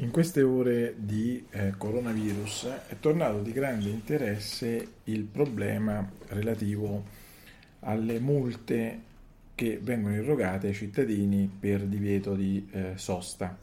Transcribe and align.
In 0.00 0.10
queste 0.10 0.40
ore 0.40 0.94
di 0.96 1.44
eh, 1.50 1.74
coronavirus 1.76 2.68
è 2.88 2.96
tornato 2.98 3.42
di 3.42 3.52
grande 3.52 3.90
interesse 3.90 4.92
il 5.04 5.24
problema 5.24 6.10
relativo 6.28 7.04
alle 7.80 8.18
multe 8.18 8.98
che 9.54 9.78
vengono 9.82 10.14
irrogate 10.14 10.68
ai 10.68 10.74
cittadini 10.74 11.50
per 11.60 11.82
divieto 11.82 12.34
di 12.34 12.66
eh, 12.72 12.92
sosta. 12.94 13.54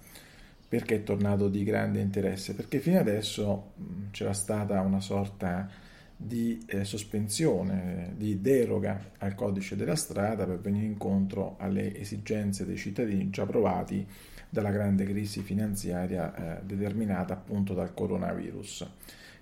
Perché 0.70 0.98
è 0.98 1.04
tornato 1.04 1.50
di 1.50 1.64
grande 1.64 2.02
interesse? 2.02 2.54
Perché 2.54 2.82
fino 2.82 3.00
adesso 3.00 3.72
mh, 3.74 4.12
c'era 4.12 4.34
stata 4.34 4.80
una 4.82 5.02
sorta 5.02 5.68
di 6.16 6.64
eh, 6.68 6.84
sospensione, 6.84 8.14
di 8.16 8.42
deroga 8.42 9.14
al 9.18 9.34
codice 9.34 9.76
della 9.76 9.96
strada 9.96 10.46
per 10.46 10.60
venire 10.60 10.86
incontro 10.86 11.56
alle 11.58 12.00
esigenze 12.00 12.64
dei 12.64 12.78
cittadini 12.78 13.32
già 13.32 13.48
provati 13.48 14.06
dalla 14.50 14.72
grande 14.72 15.06
crisi 15.06 15.42
finanziaria 15.42 16.60
eh, 16.60 16.64
determinata 16.64 17.34
appunto 17.34 17.74
dal 17.74 17.94
coronavirus. 17.94 18.88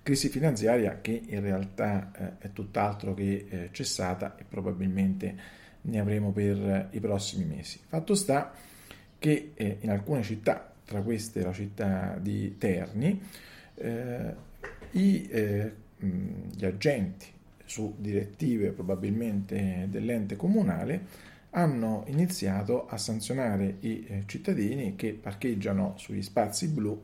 Crisi 0.02 0.28
finanziaria 0.28 1.00
che 1.00 1.20
in 1.26 1.40
realtà 1.40 2.12
eh, 2.12 2.46
è 2.46 2.52
tutt'altro 2.52 3.14
che 3.14 3.46
eh, 3.48 3.68
cessata 3.72 4.36
e 4.36 4.44
probabilmente 4.48 5.34
ne 5.82 5.98
avremo 6.00 6.32
per 6.32 6.88
i 6.90 7.00
prossimi 7.00 7.44
mesi. 7.44 7.80
Fatto 7.86 8.14
sta 8.14 8.52
che 9.18 9.52
eh, 9.54 9.78
in 9.80 9.90
alcune 9.90 10.22
città, 10.22 10.72
tra 10.84 11.00
queste 11.02 11.42
la 11.42 11.52
città 11.52 12.18
di 12.20 12.56
Terni, 12.58 13.20
eh, 13.74 14.34
i, 14.92 15.28
eh, 15.28 15.72
gli 15.98 16.64
agenti 16.64 17.26
su 17.64 17.94
direttive 17.98 18.70
probabilmente 18.70 19.86
dell'ente 19.90 20.36
comunale 20.36 21.34
hanno 21.56 22.04
iniziato 22.08 22.86
a 22.86 22.98
sanzionare 22.98 23.76
i 23.80 24.04
eh, 24.06 24.22
cittadini 24.26 24.94
che 24.94 25.12
parcheggiano 25.14 25.94
sugli 25.96 26.22
spazi 26.22 26.68
blu 26.68 27.02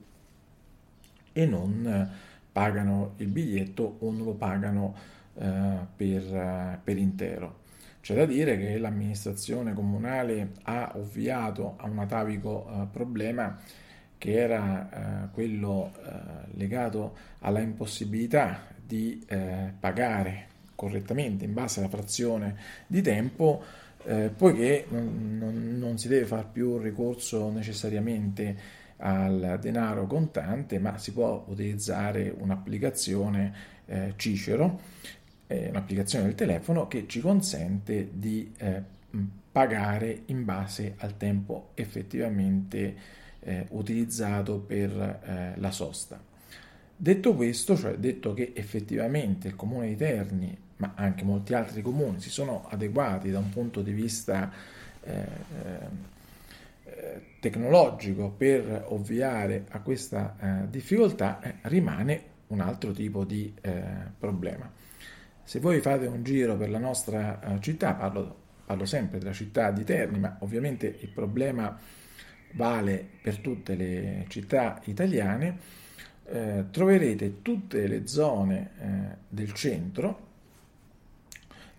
e 1.32 1.46
non 1.46 1.86
eh, 1.86 2.30
pagano 2.52 3.14
il 3.16 3.28
biglietto 3.28 3.96
o 4.00 4.10
non 4.10 4.24
lo 4.24 4.34
pagano 4.34 4.94
eh, 5.34 5.78
per, 5.96 6.80
per 6.84 6.98
intero. 6.98 7.60
C'è 8.02 8.14
da 8.14 8.26
dire 8.26 8.58
che 8.58 8.76
l'amministrazione 8.78 9.72
comunale 9.72 10.52
ha 10.64 10.92
ovviato 10.96 11.76
a 11.78 11.86
un 11.86 12.00
atavico 12.00 12.66
uh, 12.68 12.90
problema 12.90 13.56
che 14.18 14.32
era 14.36 14.88
uh, 15.28 15.30
quello 15.32 15.92
uh, 15.94 16.56
legato 16.56 17.16
alla 17.38 17.60
impossibilità 17.60 18.66
di 18.84 19.24
pagare 19.78 20.48
correttamente 20.74 21.46
in 21.46 21.54
base 21.54 21.78
alla 21.78 21.88
frazione 21.88 22.56
di 22.86 23.00
tempo 23.00 23.62
eh, 24.04 24.30
poiché 24.36 24.86
non, 24.88 25.76
non, 25.78 25.98
si 25.98 26.08
deve 26.08 26.26
fare 26.26 26.46
più 26.50 26.78
ricorso 26.78 27.50
necessariamente 27.50 28.80
al 28.98 29.58
denaro 29.60 30.06
contante, 30.06 30.78
ma 30.78 30.98
si 30.98 31.12
può 31.12 31.44
utilizzare 31.48 32.32
un'applicazione 32.36 33.54
eh, 33.86 34.14
Cicero, 34.16 34.80
eh, 35.46 35.68
un'applicazione 35.68 36.24
del 36.24 36.34
telefono 36.34 36.86
che 36.86 37.06
ci 37.06 37.20
consente 37.20 38.10
di 38.12 38.52
eh, 38.58 38.82
pagare 39.50 40.22
in 40.26 40.44
base 40.44 40.94
al 40.98 41.16
tempo 41.16 41.70
effettivamente 41.74 42.96
eh, 43.40 43.66
utilizzato 43.70 44.58
per 44.58 44.90
eh, 44.90 45.52
la 45.56 45.70
sosta. 45.70 46.31
Detto 47.02 47.34
questo, 47.34 47.76
cioè 47.76 47.94
detto 47.94 48.32
che 48.32 48.52
effettivamente 48.54 49.48
il 49.48 49.56
comune 49.56 49.88
di 49.88 49.96
Terni 49.96 50.56
ma 50.76 50.92
anche 50.94 51.24
molti 51.24 51.52
altri 51.52 51.82
comuni 51.82 52.20
si 52.20 52.30
sono 52.30 52.64
adeguati 52.68 53.28
da 53.32 53.40
un 53.40 53.48
punto 53.48 53.82
di 53.82 53.90
vista 53.90 54.52
eh, 55.02 55.26
eh, 56.84 57.22
tecnologico 57.40 58.30
per 58.30 58.84
ovviare 58.90 59.64
a 59.70 59.80
questa 59.80 60.36
eh, 60.38 60.70
difficoltà, 60.70 61.40
eh, 61.40 61.54
rimane 61.62 62.22
un 62.46 62.60
altro 62.60 62.92
tipo 62.92 63.24
di 63.24 63.52
eh, 63.60 63.82
problema. 64.16 64.70
Se 65.42 65.58
voi 65.58 65.80
fate 65.80 66.06
un 66.06 66.22
giro 66.22 66.56
per 66.56 66.70
la 66.70 66.78
nostra 66.78 67.40
eh, 67.40 67.60
città, 67.60 67.94
parlo, 67.94 68.36
parlo 68.64 68.84
sempre 68.84 69.18
della 69.18 69.32
città 69.32 69.72
di 69.72 69.82
Terni, 69.82 70.20
ma 70.20 70.36
ovviamente 70.38 70.98
il 71.00 71.08
problema 71.08 71.76
vale 72.52 73.04
per 73.20 73.38
tutte 73.38 73.74
le 73.74 74.24
città 74.28 74.80
italiane, 74.84 75.80
eh, 76.24 76.66
troverete 76.70 77.42
tutte 77.42 77.86
le 77.86 78.06
zone 78.06 78.70
eh, 78.78 79.16
del 79.28 79.52
centro 79.52 80.30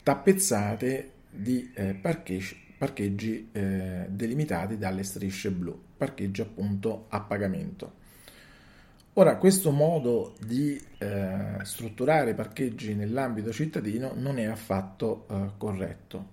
tappezzate 0.04 1.12
di 1.30 1.72
eh, 1.74 1.94
parcheggi, 1.94 2.58
parcheggi 2.78 3.50
eh, 3.52 4.06
delimitati 4.10 4.78
dalle 4.78 5.04
strisce 5.04 5.50
blu, 5.52 5.82
parcheggi 5.98 6.42
appunto 6.42 7.06
a 7.10 7.22
pagamento. 7.22 8.02
Ora, 9.14 9.38
questo 9.38 9.72
modo 9.72 10.34
di 10.44 10.80
eh, 10.98 11.58
strutturare 11.62 12.34
parcheggi 12.34 12.96
nell'ambito 12.96 13.52
cittadino 13.52 14.14
non 14.16 14.40
è 14.40 14.46
affatto 14.46 15.28
eh, 15.30 15.52
corretto 15.58 16.32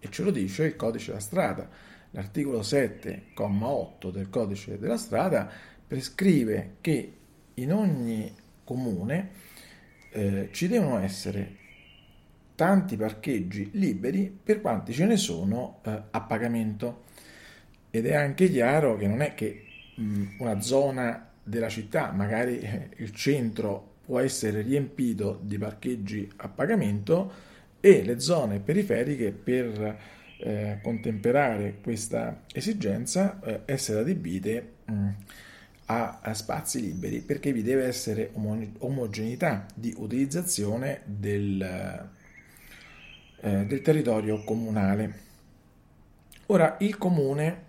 e 0.00 0.10
ce 0.10 0.22
lo 0.22 0.30
dice 0.30 0.64
il 0.64 0.76
codice 0.76 1.08
della 1.08 1.20
strada. 1.20 1.68
L'articolo 2.10 2.60
7,8 2.60 4.10
del 4.10 4.28
codice 4.28 4.78
della 4.78 4.96
strada 4.96 5.48
prescrive 5.86 6.76
che 6.80 7.12
in 7.58 7.72
ogni 7.72 8.32
comune 8.64 9.30
eh, 10.10 10.48
ci 10.52 10.68
devono 10.68 10.98
essere 10.98 11.64
tanti 12.54 12.96
parcheggi 12.96 13.70
liberi 13.74 14.36
per 14.42 14.60
quanti 14.60 14.92
ce 14.92 15.04
ne 15.04 15.16
sono 15.16 15.80
eh, 15.84 16.02
a 16.10 16.20
pagamento. 16.22 17.04
Ed 17.90 18.06
è 18.06 18.14
anche 18.14 18.50
chiaro 18.50 18.96
che 18.96 19.06
non 19.06 19.20
è 19.20 19.34
che 19.34 19.64
mh, 19.94 20.36
una 20.38 20.60
zona 20.60 21.28
della 21.42 21.68
città, 21.68 22.10
magari 22.10 22.58
eh, 22.58 22.88
il 22.96 23.12
centro, 23.12 23.94
può 24.04 24.20
essere 24.20 24.62
riempito 24.62 25.40
di 25.42 25.58
parcheggi 25.58 26.30
a 26.36 26.48
pagamento 26.48 27.32
e 27.80 28.04
le 28.04 28.20
zone 28.20 28.60
periferiche 28.60 29.32
per 29.32 29.98
eh, 30.38 30.78
contemperare 30.82 31.78
questa 31.82 32.42
esigenza 32.52 33.40
eh, 33.42 33.62
essere 33.64 34.00
adibite 34.00 34.72
mh, 34.84 35.08
a, 35.86 36.34
spazi 36.34 36.80
liberi 36.80 37.20
perché 37.20 37.52
vi 37.52 37.62
deve 37.62 37.84
essere 37.84 38.30
omogeneità 38.34 39.66
di 39.74 39.94
utilizzazione 39.96 41.02
del, 41.04 41.62
eh, 43.40 43.66
del 43.66 43.82
territorio 43.82 44.42
comunale. 44.42 45.24
Ora, 46.46 46.76
il 46.80 46.96
comune 46.98 47.64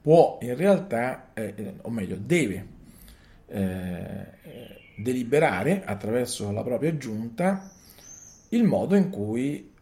può 0.00 0.38
in 0.42 0.56
realtà, 0.56 1.30
eh, 1.34 1.74
o 1.82 1.90
meglio, 1.90 2.16
deve 2.16 2.66
eh, 3.46 4.26
deliberare 4.96 5.84
attraverso 5.84 6.50
la 6.50 6.62
propria 6.62 6.96
giunta 6.96 7.70
il 8.50 8.64
modo 8.64 8.94
in 8.96 9.10
cui 9.10 9.72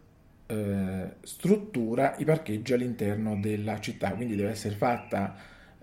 eh, 0.47 1.15
struttura 1.23 2.17
i 2.19 2.25
parcheggi 2.25 2.73
all'interno 2.73 3.37
della 3.37 3.79
città, 3.81 4.13
quindi 4.13 4.37
deve 4.37 4.51
essere 4.51 4.75
fatta 4.75 5.37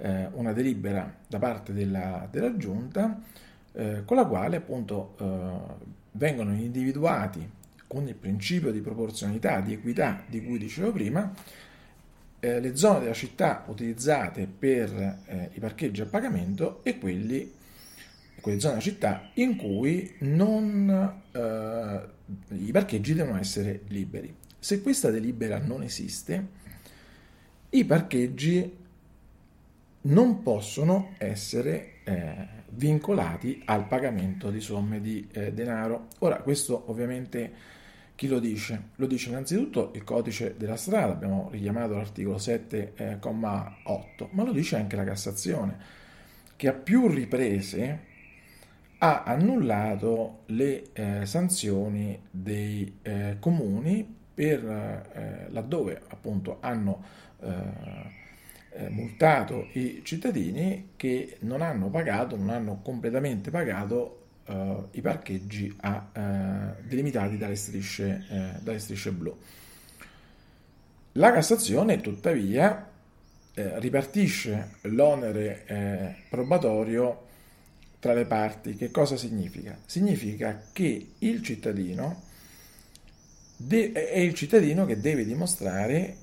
eh, 0.04 0.28
una 0.34 0.52
delibera 0.52 1.12
da 1.28 1.40
parte 1.40 1.72
della, 1.72 2.28
della 2.30 2.58
giunta 2.58 3.22
eh, 3.72 4.04
con 4.06 4.18
la 4.18 4.26
quale 4.26 4.58
appunto 4.58 5.16
vengono 6.12 6.54
individuati 6.54 7.50
con 7.88 8.08
il 8.08 8.16
principio 8.16 8.72
di 8.72 8.82
proporzionalità, 8.82 9.62
di 9.62 9.74
equità 9.74 10.24
di 10.28 10.44
cui 10.44 10.58
dicevo 10.58 10.92
prima, 10.92 11.32
eh, 12.40 12.60
le 12.60 12.76
zone 12.76 13.00
della 13.00 13.14
città 13.14 13.64
utilizzate 13.68 14.48
per 14.48 15.20
eh, 15.26 15.50
i 15.54 15.60
parcheggi 15.60 16.02
a 16.02 16.06
pagamento 16.06 16.84
e 16.84 16.98
quelli, 16.98 17.52
quelle 18.42 18.60
zone 18.60 18.74
della 18.74 18.84
città 18.84 19.30
in 19.36 19.56
cui 19.56 20.16
non, 20.20 21.22
eh, 21.32 22.02
i 22.58 22.72
parcheggi 22.72 23.14
devono 23.14 23.40
essere 23.40 23.82
liberi. 23.88 24.36
Se 24.60 24.82
questa 24.82 25.10
delibera 25.10 25.60
non 25.60 25.84
esiste, 25.84 26.48
i 27.70 27.86
parcheggi 27.86 28.82
non 30.04 30.42
possono 30.42 31.14
essere 31.18 32.00
eh, 32.04 32.48
vincolati 32.70 33.62
al 33.66 33.88
pagamento 33.88 34.50
di 34.50 34.60
somme 34.60 35.00
di 35.00 35.28
eh, 35.32 35.54
denaro. 35.54 36.08
Ora, 36.20 36.38
questo 36.38 36.84
ovviamente 36.88 37.52
chi 38.16 38.28
lo 38.28 38.40
dice? 38.40 38.90
Lo 38.96 39.08
dice 39.08 39.30
innanzitutto 39.30 39.92
il 39.96 40.04
codice 40.04 40.56
della 40.58 40.76
strada, 40.76 41.14
abbiamo 41.14 41.50
richiamato 41.52 41.96
l'articolo 41.96 42.38
7,8, 42.38 42.94
eh, 42.96 44.28
ma 44.32 44.44
lo 44.44 44.52
dice 44.52 44.76
anche 44.76 44.96
la 44.96 45.04
Cassazione, 45.04 45.78
che 46.56 46.68
a 46.68 46.74
più 46.74 47.08
riprese 47.08 48.12
ha 49.00 49.24
annullato 49.24 50.44
le 50.48 50.84
eh, 50.94 51.26
sanzioni 51.26 52.18
dei 52.30 53.00
eh, 53.02 53.38
comuni 53.40 54.22
per 54.34 54.64
eh, 54.64 55.48
laddove 55.50 56.02
appunto 56.08 56.58
hanno 56.62 57.22
eh, 58.76 58.86
eh, 58.86 58.90
multato 58.90 59.68
i 59.74 60.02
cittadini 60.04 60.90
che 60.96 61.38
non 61.42 61.62
hanno 61.62 61.90
pagato, 61.90 62.36
non 62.36 62.50
hanno 62.50 62.82
completamente 62.82 63.52
pagato 63.52 64.26
uh, 64.46 64.88
i 64.92 65.02
parcheggi 65.02 65.74
a, 65.82 66.10
uh, 66.14 66.88
delimitati 66.88 67.38
dalle 67.38 67.56
strisce, 67.56 68.26
uh, 68.30 68.64
dalle 68.64 68.80
strisce 68.80 69.12
blu. 69.12 69.38
La 71.14 71.32
Cassazione, 71.32 72.02
tuttavia, 72.02 72.90
eh, 73.54 73.80
ripartisce 73.80 74.78
l'onere 74.82 75.64
eh, 75.68 76.16
probatorio 76.28 77.28
tra 78.00 78.14
le 78.14 78.26
parti. 78.26 78.76
Che 78.76 78.90
cosa 78.90 79.16
significa? 79.16 79.78
Significa 79.86 80.70
che 80.72 81.12
il 81.20 81.44
cittadino 81.44 82.24
de- 83.56 83.92
è 83.92 84.18
il 84.18 84.34
cittadino 84.34 84.86
che 84.86 85.00
deve 85.00 85.24
dimostrare 85.24 86.18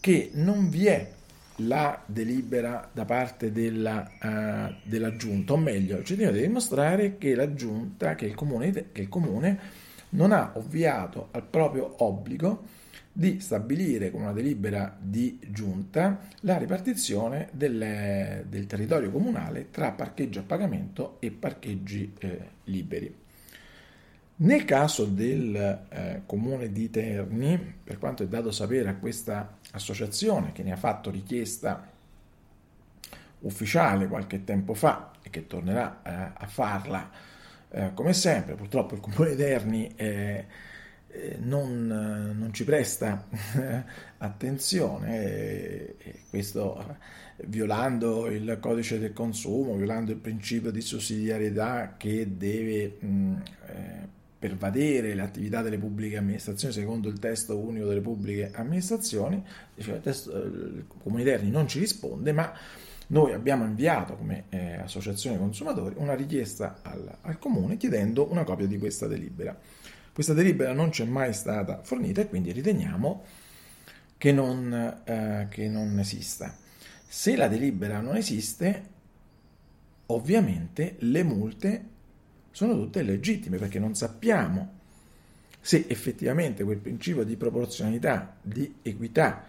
che 0.00 0.30
non 0.34 0.68
vi 0.68 0.86
è 0.86 1.10
la 1.58 2.02
delibera 2.06 2.88
da 2.92 3.04
parte 3.04 3.52
della, 3.52 4.08
uh, 4.20 4.74
della 4.82 5.16
giunta, 5.16 5.54
o 5.54 5.56
meglio, 5.56 6.02
cittadino 6.02 6.30
deve 6.30 6.46
dimostrare 6.46 7.18
che 7.18 7.34
la 7.34 7.54
giunta, 7.54 8.14
che 8.14 8.26
il 8.26 8.34
comune, 8.34 8.90
che 8.92 9.00
il 9.00 9.08
comune 9.08 9.58
non 10.10 10.32
ha 10.32 10.52
ovviato 10.54 11.28
al 11.32 11.44
proprio 11.44 11.94
obbligo 11.98 12.76
di 13.12 13.40
stabilire 13.40 14.10
con 14.10 14.20
una 14.20 14.32
delibera 14.32 14.96
di 14.98 15.40
giunta 15.48 16.20
la 16.42 16.56
ripartizione 16.56 17.48
delle, 17.52 18.44
del 18.48 18.66
territorio 18.66 19.10
comunale 19.10 19.70
tra 19.70 19.90
parcheggio 19.90 20.40
a 20.40 20.44
pagamento 20.44 21.16
e 21.18 21.32
parcheggi 21.32 22.12
eh, 22.18 22.40
liberi. 22.64 23.26
Nel 24.40 24.64
caso 24.64 25.04
del 25.04 25.56
eh, 25.88 26.22
comune 26.24 26.70
di 26.70 26.90
Terni, 26.90 27.58
per 27.82 27.98
quanto 27.98 28.22
è 28.22 28.28
dato 28.28 28.52
sapere 28.52 28.88
a 28.88 28.94
questa 28.94 29.58
associazione 29.72 30.52
che 30.52 30.62
ne 30.62 30.70
ha 30.70 30.76
fatto 30.76 31.10
richiesta 31.10 31.90
ufficiale 33.40 34.06
qualche 34.06 34.44
tempo 34.44 34.74
fa 34.74 35.10
e 35.22 35.30
che 35.30 35.48
tornerà 35.48 36.02
eh, 36.04 36.32
a 36.36 36.46
farla 36.46 37.10
eh, 37.68 37.90
come 37.94 38.12
sempre, 38.12 38.54
purtroppo 38.54 38.94
il 38.94 39.00
comune 39.00 39.30
di 39.30 39.36
Terni 39.36 39.92
eh, 39.96 40.46
non, 41.38 41.86
non, 42.38 42.52
ci 42.52 42.62
presta 42.62 43.26
attenzione 44.18 45.96
e 45.98 46.20
questo 46.30 46.96
violando 47.46 48.28
il 48.28 48.58
codice 48.60 49.00
del 49.00 49.12
consumo, 49.12 49.74
violando 49.74 50.12
il 50.12 50.18
principio 50.18 50.70
di 50.70 50.80
sussidiarietà 50.80 51.94
che 51.96 52.36
deve 52.36 52.98
mh, 53.00 53.42
eh, 54.38 54.46
pervadere 54.48 55.14
l'attività 55.14 55.62
delle 55.62 55.78
pubbliche 55.78 56.16
amministrazioni 56.16 56.72
secondo 56.72 57.08
il 57.08 57.18
testo 57.18 57.58
unico 57.58 57.86
delle 57.86 58.00
pubbliche 58.00 58.50
amministrazioni, 58.54 59.42
cioè 59.78 59.96
il, 59.96 60.00
testo, 60.00 60.30
il 60.36 60.84
Comune 60.98 61.24
Terni 61.24 61.50
non 61.50 61.66
ci 61.66 61.78
risponde, 61.78 62.32
ma 62.32 62.52
noi 63.08 63.32
abbiamo 63.32 63.64
inviato 63.64 64.16
come 64.16 64.44
eh, 64.50 64.74
associazione 64.76 65.38
consumatori 65.38 65.94
una 65.98 66.14
richiesta 66.14 66.80
al, 66.82 67.18
al 67.22 67.38
Comune 67.38 67.76
chiedendo 67.76 68.30
una 68.30 68.44
copia 68.44 68.66
di 68.66 68.78
questa 68.78 69.06
delibera. 69.06 69.58
Questa 70.12 70.34
delibera 70.34 70.72
non 70.72 70.92
ci 70.92 71.02
è 71.02 71.04
mai 71.04 71.32
stata 71.32 71.80
fornita 71.82 72.20
e 72.20 72.28
quindi 72.28 72.52
riteniamo 72.52 73.22
che 74.16 74.32
non, 74.32 75.00
eh, 75.04 75.46
che 75.48 75.68
non 75.68 75.98
esista. 75.98 76.54
Se 77.06 77.36
la 77.36 77.48
delibera 77.48 78.00
non 78.00 78.16
esiste, 78.16 78.82
ovviamente 80.06 80.96
le 80.98 81.22
multe 81.22 81.84
sono 82.58 82.74
tutte 82.74 83.02
legittime 83.02 83.56
perché 83.56 83.78
non 83.78 83.94
sappiamo 83.94 84.78
se 85.60 85.84
effettivamente 85.86 86.64
quel 86.64 86.78
principio 86.78 87.22
di 87.22 87.36
proporzionalità, 87.36 88.36
di 88.42 88.78
equità 88.82 89.44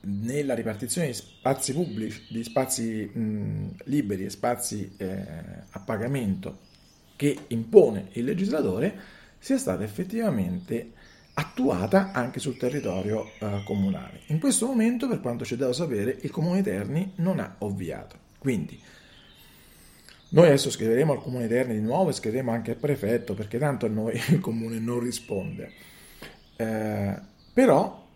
nella 0.00 0.52
ripartizione 0.52 1.06
di 1.06 1.14
spazi 1.14 1.72
pubblici, 1.72 2.26
di 2.28 2.44
spazi 2.44 3.10
mh, 3.10 3.76
liberi 3.84 4.26
e 4.26 4.28
spazi 4.28 4.92
eh, 4.98 5.24
a 5.70 5.80
pagamento 5.80 6.58
che 7.16 7.38
impone 7.46 8.08
il 8.12 8.24
legislatore 8.24 8.94
sia 9.38 9.56
stata 9.56 9.82
effettivamente 9.82 10.92
attuata 11.32 12.12
anche 12.12 12.38
sul 12.38 12.58
territorio 12.58 13.30
eh, 13.38 13.62
comunale. 13.64 14.20
In 14.26 14.40
questo 14.40 14.66
momento, 14.66 15.08
per 15.08 15.20
quanto 15.20 15.44
c'è 15.44 15.56
da 15.56 15.72
sapere, 15.72 16.18
il 16.20 16.30
Comune 16.30 16.60
Terni 16.60 17.12
non 17.16 17.40
ha 17.40 17.54
ovviato. 17.60 18.18
Quindi 18.36 18.78
noi 20.32 20.46
adesso 20.46 20.70
scriveremo 20.70 21.12
al 21.12 21.20
Comune 21.20 21.46
Terni 21.46 21.74
di 21.74 21.80
nuovo 21.80 22.08
e 22.08 22.14
scriveremo 22.14 22.50
anche 22.50 22.70
al 22.70 22.76
prefetto 22.78 23.34
perché 23.34 23.58
tanto 23.58 23.84
a 23.86 23.90
noi 23.90 24.14
il 24.30 24.40
Comune 24.40 24.78
non 24.78 24.98
risponde. 25.00 25.70
Eh, 26.56 27.14
però, 27.52 28.08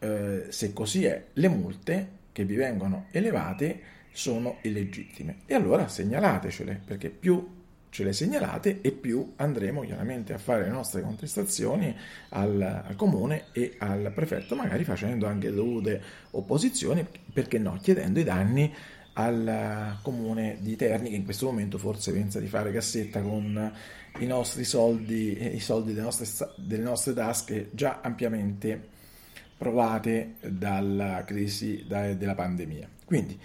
eh, 0.00 0.46
se 0.48 0.72
così 0.72 1.04
è, 1.04 1.26
le 1.32 1.48
multe 1.48 2.08
che 2.32 2.44
vi 2.44 2.56
vengono 2.56 3.06
elevate 3.12 3.80
sono 4.10 4.58
illegittime. 4.62 5.38
E 5.46 5.54
allora 5.54 5.86
segnalatecele, 5.86 6.80
perché 6.84 7.08
più 7.08 7.60
ce 7.88 8.04
le 8.04 8.12
segnalate 8.14 8.80
e 8.80 8.90
più 8.90 9.34
andremo 9.36 9.82
chiaramente 9.82 10.32
a 10.32 10.38
fare 10.38 10.62
le 10.62 10.70
nostre 10.70 11.02
contestazioni 11.02 11.94
al, 12.30 12.60
al, 12.60 12.96
comune 12.96 13.44
e 13.52 13.76
al 13.78 14.10
prefetto, 14.14 14.56
magari 14.56 14.82
facendo 14.82 15.26
anche 15.26 15.52
dovute 15.52 16.02
opposizioni, 16.30 17.06
perché 17.32 17.58
no, 17.58 17.78
chiedendo 17.80 18.18
i 18.18 18.24
danni 18.24 18.74
al 19.14 19.98
comune 20.02 20.58
di 20.60 20.76
Terni 20.76 21.10
che 21.10 21.16
in 21.16 21.24
questo 21.24 21.46
momento 21.46 21.78
forse 21.78 22.12
pensa 22.12 22.40
di 22.40 22.46
fare 22.46 22.72
cassetta 22.72 23.20
con 23.20 23.72
i 24.18 24.26
nostri 24.26 24.64
soldi, 24.64 25.54
i 25.54 25.60
soldi 25.60 25.92
delle 25.92 26.04
nostre, 26.04 26.26
delle 26.56 26.82
nostre 26.82 27.14
tasche 27.14 27.70
già 27.72 28.00
ampiamente 28.02 28.90
provate 29.56 30.34
dalla 30.40 31.22
crisi 31.24 31.84
della 31.86 32.34
pandemia. 32.34 32.88
Quindi 33.04 33.38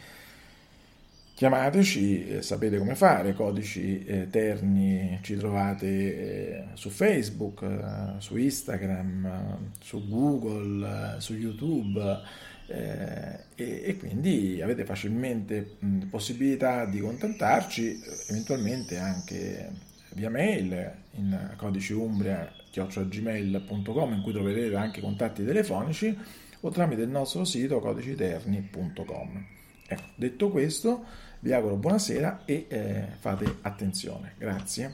chiamateci, 1.36 2.28
eh, 2.28 2.42
sapete 2.42 2.80
come 2.80 2.96
fare, 2.96 3.34
codici 3.34 4.04
eh, 4.04 4.28
Terni 4.28 5.20
ci 5.22 5.36
trovate 5.36 5.86
eh, 5.88 6.64
su 6.74 6.90
Facebook, 6.90 7.62
eh, 7.62 8.20
su 8.20 8.38
Instagram, 8.38 9.26
eh, 9.26 9.58
su 9.80 10.08
Google, 10.08 11.18
eh, 11.18 11.22
su 11.22 11.36
YouTube 11.36 12.22
eh, 12.68 13.40
e, 13.56 13.82
e, 13.86 13.98
quindi 13.98 14.62
avete 14.62 14.84
facilmente 14.86 15.78
mh, 15.80 16.08
possibilità 16.08 16.86
di 16.86 17.00
contattarci, 17.00 18.02
eventualmente 18.30 18.98
anche 18.98 19.72
via 20.14 20.30
mail 20.30 20.92
in 21.12 21.54
codice 21.56 21.94
umbria 21.94 22.52
gmail.com 22.72 24.14
in 24.14 24.22
cui 24.22 24.34
troverete 24.34 24.76
anche 24.76 25.02
contatti 25.02 25.44
telefonici 25.44 26.16
o 26.60 26.70
tramite 26.70 27.02
il 27.04 27.10
nostro 27.10 27.46
sito 27.46 27.80
codiciterni.com. 27.80 29.46
Ecco, 29.88 30.04
detto 30.16 30.50
questo, 30.50 31.06
vi 31.40 31.54
auguro 31.54 31.76
buonasera 31.76 32.42
e 32.46 32.66
eh, 32.68 33.06
fate 33.20 33.58
attenzione. 33.62 34.34
Grazie. 34.38 34.94